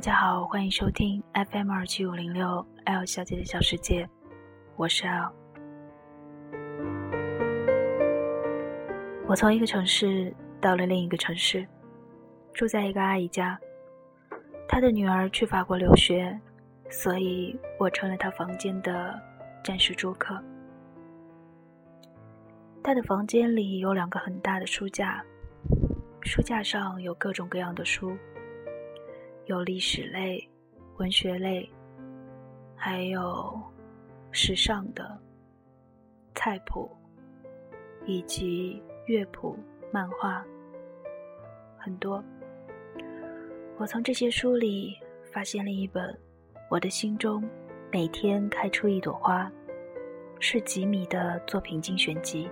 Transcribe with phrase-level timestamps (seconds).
[0.00, 4.08] 大家好，欢迎收听 FM 二七五零六 L 小姐的小世界，
[4.74, 5.30] 我是 L。
[9.26, 11.68] 我从一个城市到了另一个城市，
[12.54, 13.60] 住在一个阿姨家。
[14.66, 16.34] 她的女儿去法国留学，
[16.88, 19.20] 所以我成了她房间的
[19.62, 20.42] 暂时住客。
[22.82, 25.22] 她的房间里有两个很大的书架，
[26.22, 28.16] 书架上有各种各样的书。
[29.50, 30.48] 有历史类、
[30.98, 31.68] 文学类，
[32.76, 33.60] 还有
[34.30, 35.18] 时尚的
[36.36, 36.88] 菜谱，
[38.06, 39.58] 以及乐谱、
[39.92, 40.46] 漫画，
[41.76, 42.22] 很多。
[43.76, 44.96] 我从这些书里
[45.32, 46.14] 发现了一本
[46.70, 47.42] 《我的心中
[47.90, 49.46] 每天开出一朵花》，
[50.38, 52.48] 是吉米的作品精选集。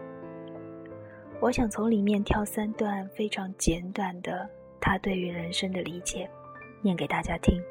[1.40, 6.28] 我想从里面挑三段非常简短的他对于人生的理解。
[6.80, 7.62] 念给大家听。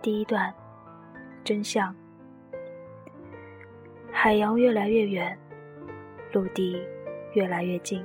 [0.00, 0.52] 第一段，
[1.44, 1.94] 真相。
[4.10, 5.36] 海洋越来越远，
[6.32, 6.80] 陆地
[7.34, 8.04] 越来越近。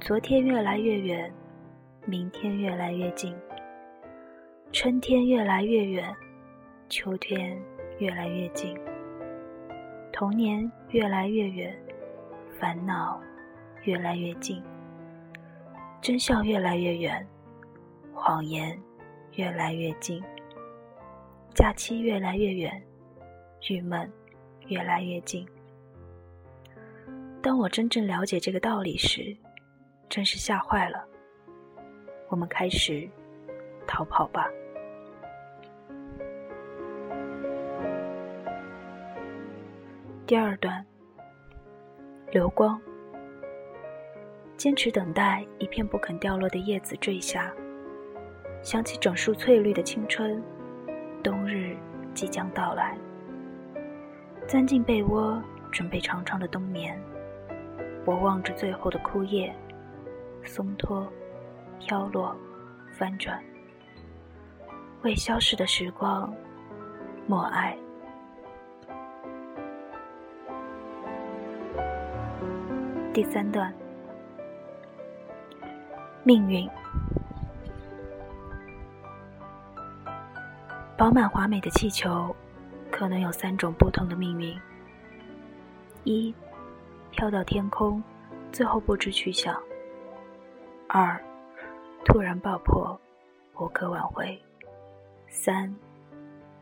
[0.00, 1.32] 昨天越来越远，
[2.04, 3.36] 明天越来越近。
[4.72, 6.14] 春天越来越远，
[6.88, 7.56] 秋天
[7.98, 8.76] 越来越近。
[10.12, 11.76] 童年越来越远，
[12.58, 13.20] 烦恼
[13.84, 14.62] 越来越近。
[16.02, 17.24] 真相越来越远，
[18.12, 18.76] 谎言
[19.36, 20.20] 越来越近。
[21.54, 22.82] 假期越来越远，
[23.70, 24.12] 郁闷
[24.66, 25.46] 越来越近。
[27.40, 29.36] 当我真正了解这个道理时，
[30.08, 31.06] 真是吓坏了。
[32.30, 33.08] 我们开始
[33.86, 34.50] 逃跑吧。
[40.26, 40.84] 第二段，
[42.32, 42.80] 流光。
[44.56, 47.52] 坚持等待一片不肯掉落的叶子坠下，
[48.62, 50.40] 想起整树翠绿的青春，
[51.20, 51.76] 冬日
[52.14, 52.96] 即将到来。
[54.46, 56.96] 钻进被窝，准备长长的冬眠。
[58.04, 59.52] 我望着最后的枯叶，
[60.44, 61.10] 松脱、
[61.80, 62.36] 飘落、
[62.96, 63.42] 翻转，
[65.02, 66.32] 为消逝的时光
[67.26, 67.76] 默哀。
[73.12, 73.74] 第三段。
[76.24, 76.70] 命运，
[80.96, 82.34] 饱满华美的气球，
[82.92, 84.56] 可能有三种不同的命运：
[86.04, 86.32] 一，
[87.10, 88.00] 飘到天空，
[88.52, 89.52] 最后不知去向；
[90.86, 91.20] 二，
[92.04, 92.96] 突然爆破，
[93.58, 94.38] 无可挽回；
[95.26, 95.74] 三，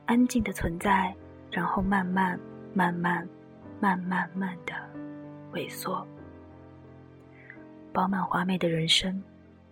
[0.06, 1.15] 安静的存在，
[1.50, 2.41] 然后慢慢、
[2.72, 3.28] 慢慢、
[3.78, 4.72] 慢慢慢的
[5.53, 6.06] 萎缩。
[7.93, 9.22] 饱满华美的人生。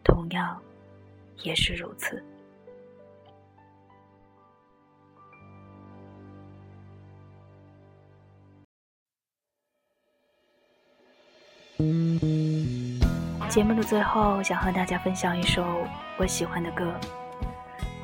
[0.02, 0.60] 同样，
[1.42, 2.22] 也是如此。
[13.48, 15.64] 节目的最后，想和大家分享一首
[16.18, 16.92] 我喜欢的歌，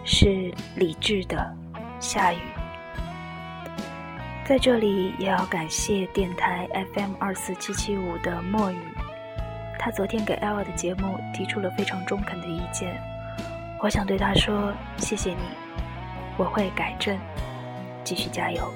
[0.05, 1.37] 是李志的
[2.01, 2.39] 《下雨》。
[4.47, 8.94] 在这里，也要感谢电台 FM 二四七七五的墨雨。
[9.85, 12.99] 他昨天给 L 的节目提出了非常中肯的意见，
[13.83, 15.37] 我想对他说：谢谢你，
[16.39, 17.19] 我会改正，
[18.03, 18.73] 继续加油。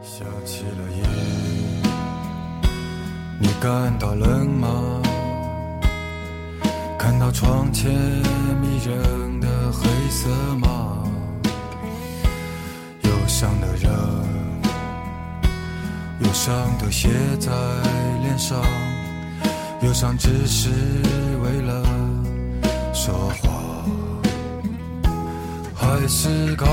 [0.00, 1.02] 下起了雨，
[3.40, 5.02] 你感到冷吗？
[6.96, 11.10] 看到窗前迷人的黑色吗？
[13.02, 13.92] 忧伤的人，
[16.20, 17.08] 忧伤的写
[17.40, 17.50] 在
[18.22, 18.62] 脸上。
[19.82, 20.68] 忧伤只是
[21.42, 21.82] 为了
[22.92, 23.82] 说话，
[25.74, 26.66] 还是搞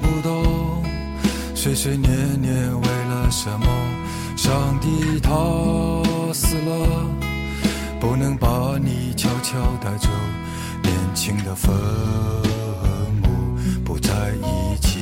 [0.00, 0.82] 不懂，
[1.54, 2.10] 碎碎念
[2.40, 3.66] 念为了什么？
[4.34, 5.30] 上帝他
[6.32, 7.06] 死了，
[8.00, 10.08] 不能把你悄悄带走，
[10.82, 11.70] 年轻的坟
[13.20, 13.28] 墓
[13.84, 14.98] 不在一起，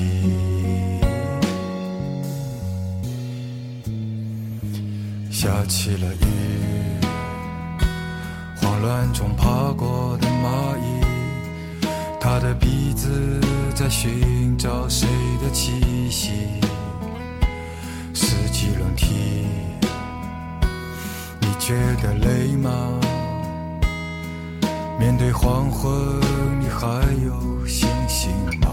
[5.31, 6.48] 下起了雨。
[8.81, 11.03] 乱中爬过的蚂蚁，
[12.21, 13.41] 它的鼻子
[13.75, 15.09] 在寻找谁
[15.43, 16.61] 的气息。
[18.15, 19.47] 四季轮替，
[21.41, 22.71] 你觉得累吗？
[24.99, 25.91] 面对黄昏，
[26.61, 26.87] 你还
[27.25, 28.69] 有信心吗？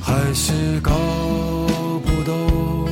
[0.00, 0.92] 还是搞
[2.04, 2.88] 不懂，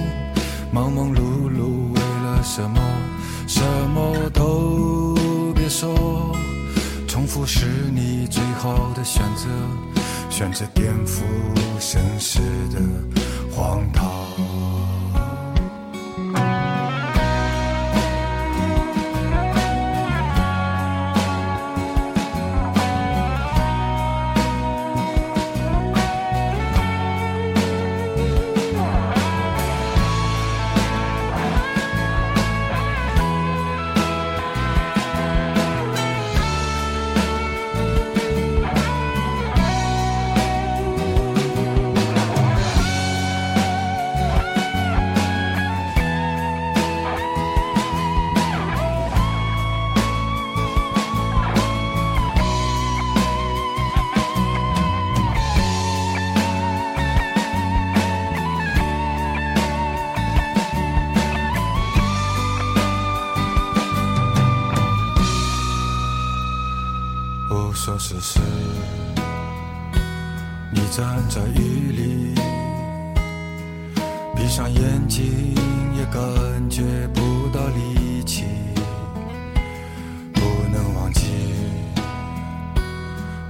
[0.70, 2.81] 忙忙碌碌为了什么？
[7.46, 9.48] 是你最好的选择，
[10.30, 11.22] 选择颠覆
[11.80, 12.40] 盛世
[12.72, 12.80] 的
[13.50, 14.10] 荒唐。
[68.04, 68.40] 说时，
[70.72, 72.34] 你站在雨里，
[74.34, 75.24] 闭上眼睛
[75.96, 76.82] 也感觉
[77.14, 78.42] 不到力气。
[80.34, 80.40] 不
[80.72, 81.22] 能忘记，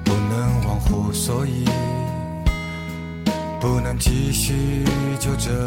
[0.04, 1.64] 不能忘乎所以，
[3.58, 4.84] 不能继续
[5.18, 5.61] 就这